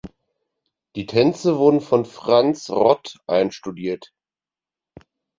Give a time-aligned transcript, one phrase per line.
[0.95, 4.11] Die Tänze wurden von Franz Rott einstudiert.